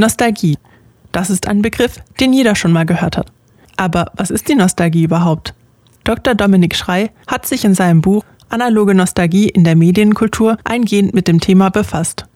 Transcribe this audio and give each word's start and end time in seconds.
Nostalgie. 0.00 0.56
Das 1.10 1.28
ist 1.28 1.48
ein 1.48 1.60
Begriff, 1.60 1.96
den 2.20 2.32
jeder 2.32 2.54
schon 2.54 2.70
mal 2.70 2.86
gehört 2.86 3.16
hat. 3.16 3.32
Aber 3.76 4.12
was 4.14 4.30
ist 4.30 4.48
die 4.48 4.54
Nostalgie 4.54 5.02
überhaupt? 5.02 5.54
Dr. 6.04 6.36
Dominik 6.36 6.76
Schrei 6.76 7.10
hat 7.26 7.46
sich 7.46 7.64
in 7.64 7.74
seinem 7.74 8.00
Buch 8.00 8.24
Analoge 8.48 8.94
Nostalgie 8.94 9.48
in 9.48 9.64
der 9.64 9.74
Medienkultur 9.74 10.56
eingehend 10.62 11.14
mit 11.14 11.26
dem 11.26 11.40
Thema 11.40 11.70
befasst. 11.70 12.26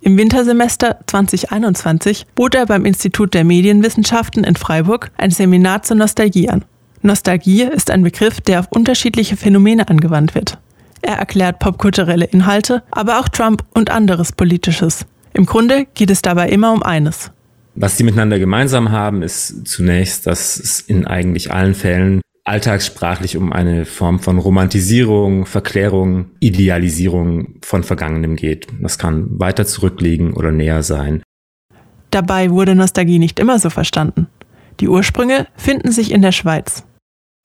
Im 0.00 0.16
Wintersemester 0.16 0.98
2021 1.06 2.24
bot 2.34 2.54
er 2.54 2.64
beim 2.64 2.86
Institut 2.86 3.34
der 3.34 3.44
Medienwissenschaften 3.44 4.42
in 4.42 4.56
Freiburg 4.56 5.10
ein 5.18 5.30
Seminar 5.30 5.82
zur 5.82 5.98
Nostalgie 5.98 6.48
an. 6.48 6.64
Nostalgie 7.02 7.64
ist 7.64 7.90
ein 7.90 8.02
Begriff, 8.02 8.40
der 8.40 8.60
auf 8.60 8.68
unterschiedliche 8.70 9.36
Phänomene 9.36 9.90
angewandt 9.90 10.34
wird. 10.34 10.56
Er 11.02 11.16
erklärt 11.16 11.58
popkulturelle 11.58 12.24
Inhalte, 12.24 12.82
aber 12.90 13.20
auch 13.20 13.28
Trump 13.28 13.62
und 13.74 13.90
anderes 13.90 14.32
Politisches. 14.32 15.04
Im 15.34 15.46
Grunde 15.46 15.86
geht 15.94 16.10
es 16.10 16.22
dabei 16.22 16.48
immer 16.48 16.72
um 16.72 16.82
eines. 16.82 17.32
Was 17.74 17.98
sie 17.98 18.04
miteinander 18.04 18.38
gemeinsam 18.38 18.92
haben, 18.92 19.22
ist 19.22 19.66
zunächst, 19.66 20.28
dass 20.28 20.56
es 20.56 20.80
in 20.80 21.06
eigentlich 21.06 21.52
allen 21.52 21.74
Fällen 21.74 22.20
alltagssprachlich 22.44 23.36
um 23.36 23.52
eine 23.52 23.84
Form 23.84 24.20
von 24.20 24.38
Romantisierung, 24.38 25.44
Verklärung, 25.44 26.26
Idealisierung 26.38 27.56
von 27.62 27.82
Vergangenem 27.82 28.36
geht. 28.36 28.68
Das 28.80 28.96
kann 28.96 29.26
weiter 29.40 29.66
zurückliegen 29.66 30.34
oder 30.34 30.52
näher 30.52 30.84
sein. 30.84 31.22
Dabei 32.10 32.50
wurde 32.50 32.76
Nostalgie 32.76 33.18
nicht 33.18 33.40
immer 33.40 33.58
so 33.58 33.70
verstanden. 33.70 34.28
Die 34.78 34.88
Ursprünge 34.88 35.48
finden 35.56 35.90
sich 35.90 36.12
in 36.12 36.22
der 36.22 36.32
Schweiz. 36.32 36.84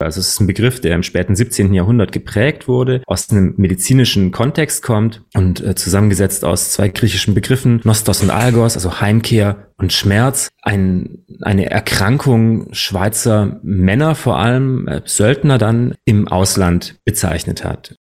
Also 0.01 0.21
es 0.21 0.29
ist 0.29 0.39
ein 0.39 0.47
Begriff, 0.47 0.79
der 0.79 0.95
im 0.95 1.03
späten 1.03 1.35
17. 1.35 1.73
Jahrhundert 1.73 2.13
geprägt 2.13 2.69
wurde, 2.69 3.03
aus 3.05 3.29
einem 3.29 3.53
medizinischen 3.57 4.31
Kontext 4.31 4.81
kommt 4.81 5.23
und 5.35 5.61
äh, 5.61 5.75
zusammengesetzt 5.75 6.45
aus 6.45 6.71
zwei 6.71 6.87
griechischen 6.87 7.33
Begriffen, 7.33 7.81
Nostos 7.83 8.23
und 8.23 8.29
Algos, 8.29 8.75
also 8.75 9.01
Heimkehr 9.01 9.67
und 9.77 9.91
Schmerz, 9.91 10.49
ein, 10.61 11.25
eine 11.41 11.69
Erkrankung 11.69 12.73
Schweizer 12.73 13.59
Männer 13.61 14.15
vor 14.15 14.39
allem, 14.39 14.87
äh, 14.87 15.01
Söldner 15.03 15.57
dann 15.57 15.95
im 16.05 16.29
Ausland 16.29 16.95
bezeichnet 17.03 17.65
hat 17.65 17.95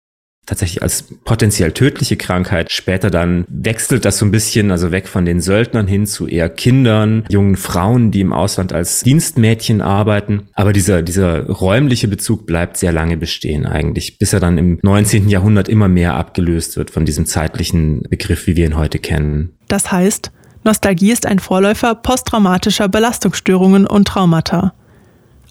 tatsächlich 0.48 0.82
als 0.82 1.04
potenziell 1.24 1.72
tödliche 1.72 2.16
Krankheit. 2.16 2.72
Später 2.72 3.10
dann 3.10 3.44
wechselt 3.48 4.04
das 4.04 4.18
so 4.18 4.24
ein 4.24 4.30
bisschen, 4.30 4.70
also 4.70 4.90
weg 4.90 5.06
von 5.06 5.24
den 5.24 5.40
Söldnern 5.40 5.86
hin 5.86 6.06
zu 6.06 6.26
eher 6.26 6.48
Kindern, 6.48 7.24
jungen 7.28 7.56
Frauen, 7.56 8.10
die 8.10 8.20
im 8.20 8.32
Ausland 8.32 8.72
als 8.72 9.02
Dienstmädchen 9.02 9.80
arbeiten. 9.80 10.48
Aber 10.54 10.72
dieser, 10.72 11.02
dieser 11.02 11.46
räumliche 11.46 12.08
Bezug 12.08 12.46
bleibt 12.46 12.78
sehr 12.78 12.92
lange 12.92 13.16
bestehen 13.16 13.66
eigentlich, 13.66 14.18
bis 14.18 14.32
er 14.32 14.40
dann 14.40 14.58
im 14.58 14.78
19. 14.82 15.28
Jahrhundert 15.28 15.68
immer 15.68 15.88
mehr 15.88 16.14
abgelöst 16.14 16.76
wird 16.76 16.90
von 16.90 17.04
diesem 17.04 17.26
zeitlichen 17.26 18.02
Begriff, 18.08 18.46
wie 18.46 18.56
wir 18.56 18.66
ihn 18.66 18.76
heute 18.76 18.98
kennen. 18.98 19.50
Das 19.68 19.92
heißt, 19.92 20.32
Nostalgie 20.64 21.12
ist 21.12 21.26
ein 21.26 21.38
Vorläufer 21.38 21.94
posttraumatischer 21.94 22.88
Belastungsstörungen 22.88 23.86
und 23.86 24.08
Traumata. 24.08 24.72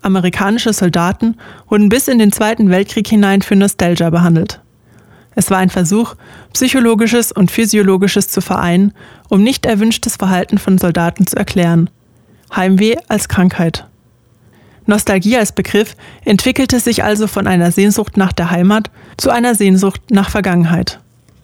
Amerikanische 0.01 0.73
Soldaten 0.73 1.37
wurden 1.69 1.89
bis 1.89 2.07
in 2.07 2.19
den 2.19 2.31
Zweiten 2.31 2.69
Weltkrieg 2.69 3.07
hinein 3.07 3.41
für 3.41 3.55
Nostalgia 3.55 4.09
behandelt. 4.09 4.61
Es 5.37 5.51
war 5.51 5.59
ein 5.59 5.69
Versuch, 5.69 6.15
psychologisches 6.51 7.31
und 7.31 7.51
physiologisches 7.51 8.27
zu 8.27 8.41
vereinen, 8.41 8.91
um 9.29 9.43
nicht 9.43 9.67
erwünschtes 9.67 10.15
Verhalten 10.15 10.57
von 10.57 10.79
Soldaten 10.79 11.27
zu 11.27 11.35
erklären. 11.35 11.91
Heimweh 12.55 12.95
als 13.07 13.29
Krankheit. 13.29 13.85
Nostalgie 14.87 15.37
als 15.37 15.51
Begriff 15.51 15.95
entwickelte 16.25 16.79
sich 16.79 17.03
also 17.03 17.27
von 17.27 17.45
einer 17.45 17.71
Sehnsucht 17.71 18.17
nach 18.17 18.33
der 18.33 18.49
Heimat 18.49 18.89
zu 19.15 19.29
einer 19.29 19.53
Sehnsucht 19.53 20.01
nach 20.09 20.31
Vergangenheit. 20.31 20.99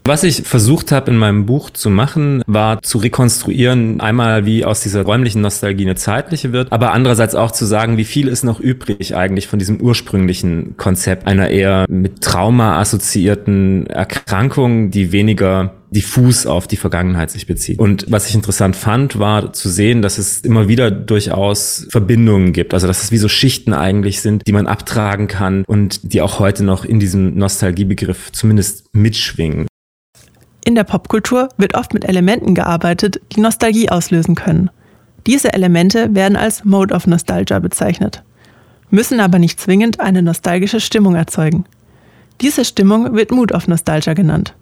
Was 0.05 0.23
ich 0.23 0.41
versucht 0.43 0.91
habe 0.91 1.11
in 1.11 1.17
meinem 1.17 1.45
Buch 1.45 1.69
zu 1.69 1.89
machen, 1.89 2.43
war 2.45 2.81
zu 2.81 2.97
rekonstruieren, 2.97 4.01
einmal 4.01 4.45
wie 4.45 4.65
aus 4.65 4.81
dieser 4.81 5.03
räumlichen 5.03 5.41
Nostalgie 5.41 5.85
eine 5.85 5.95
zeitliche 5.95 6.51
wird, 6.51 6.73
aber 6.73 6.91
andererseits 6.91 7.35
auch 7.35 7.51
zu 7.51 7.65
sagen, 7.65 7.95
wie 7.95 8.03
viel 8.03 8.27
ist 8.27 8.43
noch 8.43 8.59
übrig 8.59 9.15
eigentlich 9.15 9.47
von 9.47 9.59
diesem 9.59 9.79
ursprünglichen 9.79 10.75
Konzept 10.75 11.25
einer 11.25 11.49
eher 11.49 11.85
mit 11.87 12.21
Trauma 12.21 12.81
assoziierten 12.81 13.87
Erkrankung, 13.87 14.91
die 14.91 15.13
weniger 15.13 15.75
diffus 15.89 16.47
auf 16.47 16.67
die 16.67 16.75
Vergangenheit 16.75 17.31
sich 17.31 17.47
bezieht. 17.47 17.79
Und 17.79 18.05
was 18.09 18.27
ich 18.27 18.35
interessant 18.35 18.75
fand, 18.75 19.19
war 19.19 19.53
zu 19.53 19.69
sehen, 19.69 20.01
dass 20.01 20.17
es 20.17 20.41
immer 20.41 20.67
wieder 20.67 20.91
durchaus 20.91 21.87
Verbindungen 21.89 22.51
gibt. 22.51 22.73
Also 22.73 22.87
dass 22.87 23.03
es 23.03 23.11
wie 23.11 23.17
so 23.17 23.29
Schichten 23.29 23.73
eigentlich 23.73 24.19
sind, 24.21 24.45
die 24.47 24.51
man 24.51 24.67
abtragen 24.67 25.27
kann 25.27 25.63
und 25.65 26.11
die 26.11 26.21
auch 26.21 26.39
heute 26.39 26.63
noch 26.63 26.83
in 26.83 26.99
diesem 26.99 27.35
Nostalgiebegriff 27.35 28.31
zumindest 28.31 28.93
mitschwingen. 28.93 29.67
In 30.65 30.75
der 30.75 30.85
Popkultur 30.85 31.49
wird 31.57 31.75
oft 31.75 31.93
mit 31.93 32.05
Elementen 32.05 32.55
gearbeitet, 32.55 33.19
die 33.35 33.41
Nostalgie 33.41 33.89
auslösen 33.89 34.35
können. 34.35 34.69
Diese 35.27 35.53
Elemente 35.53 36.15
werden 36.15 36.37
als 36.37 36.63
Mode 36.63 36.93
of 36.93 37.05
Nostalgia 37.05 37.59
bezeichnet, 37.59 38.23
müssen 38.89 39.19
aber 39.19 39.39
nicht 39.39 39.59
zwingend 39.59 39.99
eine 39.99 40.21
nostalgische 40.21 40.79
Stimmung 40.79 41.15
erzeugen. 41.15 41.65
Diese 42.41 42.63
Stimmung 42.63 43.13
wird 43.13 43.31
Mood 43.31 43.51
of 43.51 43.67
Nostalgia 43.67 44.13
genannt. 44.13 44.53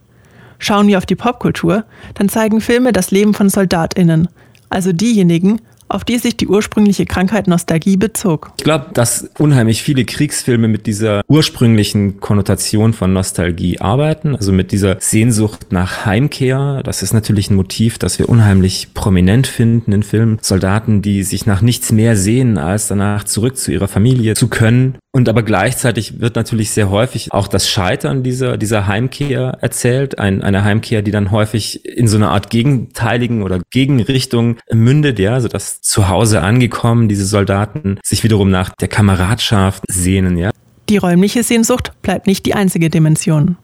Schauen 0.57 0.87
wir 0.87 0.97
auf 0.97 1.05
die 1.05 1.15
Popkultur, 1.15 1.85
dann 2.15 2.29
zeigen 2.29 2.61
Filme 2.61 2.93
das 2.93 3.11
Leben 3.11 3.33
von 3.33 3.49
SoldatInnen, 3.49 4.27
also 4.69 4.93
diejenigen, 4.93 5.61
auf 5.93 6.03
die 6.03 6.17
sich 6.17 6.37
die 6.37 6.47
ursprüngliche 6.47 7.05
Krankheit 7.05 7.47
Nostalgie 7.47 7.97
bezog. 7.97 8.51
Ich 8.57 8.63
glaube, 8.63 8.87
dass 8.93 9.29
unheimlich 9.37 9.83
viele 9.83 10.05
Kriegsfilme 10.05 10.67
mit 10.67 10.87
dieser 10.87 11.21
ursprünglichen 11.27 12.19
Konnotation 12.19 12.93
von 12.93 13.13
Nostalgie 13.13 13.79
arbeiten, 13.79 14.35
also 14.35 14.51
mit 14.51 14.71
dieser 14.71 14.97
Sehnsucht 14.99 15.67
nach 15.71 16.05
Heimkehr. 16.05 16.81
Das 16.83 17.03
ist 17.03 17.13
natürlich 17.13 17.49
ein 17.49 17.55
Motiv, 17.55 17.97
das 17.97 18.19
wir 18.19 18.29
unheimlich 18.29 18.93
prominent 18.93 19.47
finden 19.47 19.91
in 19.91 20.03
Filmen. 20.03 20.37
Soldaten, 20.41 21.01
die 21.01 21.23
sich 21.23 21.45
nach 21.45 21.61
nichts 21.61 21.91
mehr 21.91 22.15
sehen, 22.15 22.57
als 22.57 22.87
danach 22.87 23.23
zurück 23.23 23.57
zu 23.57 23.71
ihrer 23.71 23.87
Familie 23.87 24.35
zu 24.35 24.47
können. 24.47 24.97
Und 25.13 25.27
aber 25.27 25.43
gleichzeitig 25.43 26.21
wird 26.21 26.37
natürlich 26.37 26.71
sehr 26.71 26.89
häufig 26.89 27.33
auch 27.33 27.49
das 27.49 27.69
Scheitern 27.69 28.23
dieser, 28.23 28.57
dieser 28.57 28.87
Heimkehr 28.87 29.57
erzählt. 29.59 30.19
Ein, 30.19 30.41
eine 30.41 30.63
Heimkehr, 30.63 31.01
die 31.01 31.11
dann 31.11 31.31
häufig 31.31 31.85
in 31.85 32.07
so 32.07 32.15
eine 32.15 32.29
Art 32.29 32.49
gegenteiligen 32.49 33.43
oder 33.43 33.59
Gegenrichtung 33.71 34.57
mündet, 34.71 35.19
ja, 35.19 35.33
also 35.33 35.49
dass 35.49 35.81
zu 35.81 36.07
Hause 36.07 36.41
angekommen 36.41 37.09
diese 37.09 37.25
Soldaten 37.25 37.99
sich 38.05 38.23
wiederum 38.23 38.49
nach 38.49 38.69
der 38.69 38.87
Kameradschaft 38.87 39.83
sehnen, 39.89 40.37
ja. 40.37 40.51
Die 40.87 40.97
räumliche 40.97 41.43
Sehnsucht 41.43 41.91
bleibt 42.01 42.27
nicht 42.27 42.45
die 42.45 42.53
einzige 42.53 42.89
Dimension 42.89 43.57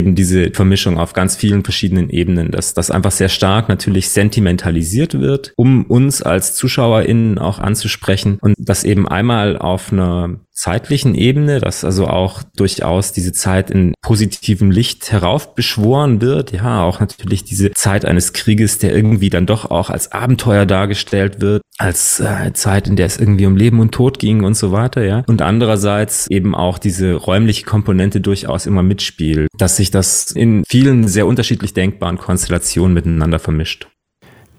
eben 0.00 0.14
diese 0.14 0.50
Vermischung 0.50 0.98
auf 0.98 1.12
ganz 1.12 1.36
vielen 1.36 1.64
verschiedenen 1.64 2.10
Ebenen, 2.10 2.50
dass 2.50 2.74
das 2.74 2.90
einfach 2.90 3.10
sehr 3.10 3.28
stark 3.28 3.68
natürlich 3.68 4.10
sentimentalisiert 4.10 5.20
wird, 5.20 5.52
um 5.56 5.84
uns 5.84 6.22
als 6.22 6.54
ZuschauerInnen 6.54 7.38
auch 7.38 7.58
anzusprechen 7.58 8.38
und 8.40 8.54
das 8.58 8.84
eben 8.84 9.08
einmal 9.08 9.56
auf 9.56 9.92
einer 9.92 10.38
zeitlichen 10.58 11.14
Ebene, 11.14 11.60
dass 11.60 11.84
also 11.84 12.08
auch 12.08 12.42
durchaus 12.56 13.12
diese 13.12 13.32
Zeit 13.32 13.70
in 13.70 13.94
positivem 14.02 14.72
Licht 14.72 15.12
heraufbeschworen 15.12 16.20
wird. 16.20 16.50
Ja, 16.50 16.82
auch 16.82 16.98
natürlich 16.98 17.44
diese 17.44 17.70
Zeit 17.72 18.04
eines 18.04 18.32
Krieges, 18.32 18.78
der 18.78 18.94
irgendwie 18.94 19.30
dann 19.30 19.46
doch 19.46 19.70
auch 19.70 19.88
als 19.88 20.10
Abenteuer 20.10 20.66
dargestellt 20.66 21.40
wird, 21.40 21.62
als 21.78 22.18
äh, 22.18 22.52
Zeit, 22.54 22.88
in 22.88 22.96
der 22.96 23.06
es 23.06 23.18
irgendwie 23.18 23.46
um 23.46 23.56
Leben 23.56 23.78
und 23.78 23.92
Tod 23.92 24.18
ging 24.18 24.42
und 24.42 24.54
so 24.54 24.72
weiter, 24.72 25.04
ja. 25.04 25.22
Und 25.28 25.42
andererseits 25.42 26.26
eben 26.28 26.56
auch 26.56 26.78
diese 26.78 27.14
räumliche 27.14 27.64
Komponente 27.64 28.20
durchaus 28.20 28.66
immer 28.66 28.82
mitspielt, 28.82 29.48
dass 29.56 29.76
sich 29.76 29.92
das 29.92 30.32
in 30.32 30.64
vielen 30.68 31.06
sehr 31.06 31.28
unterschiedlich 31.28 31.72
denkbaren 31.72 32.18
Konstellationen 32.18 32.94
miteinander 32.94 33.38
vermischt. 33.38 33.86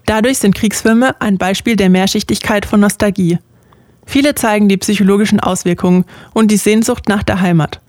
Dadurch 0.06 0.38
sind 0.38 0.54
Kriegsfilme 0.54 1.20
ein 1.20 1.36
Beispiel 1.36 1.76
der 1.76 1.90
Mehrschichtigkeit 1.90 2.64
von 2.64 2.80
Nostalgie. 2.80 3.38
Viele 4.06 4.34
zeigen 4.34 4.68
die 4.68 4.76
psychologischen 4.76 5.40
Auswirkungen 5.40 6.04
und 6.34 6.50
die 6.50 6.56
Sehnsucht 6.56 7.08
nach 7.08 7.22
der 7.22 7.40
Heimat. 7.40 7.80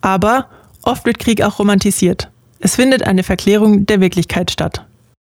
Aber 0.00 0.46
oft 0.82 1.04
wird 1.04 1.18
Krieg 1.18 1.42
auch 1.42 1.58
romantisiert. 1.58 2.30
Es 2.60 2.76
findet 2.76 3.02
eine 3.02 3.22
Verklärung 3.22 3.86
der 3.86 4.00
Wirklichkeit 4.00 4.50
statt. 4.50 4.84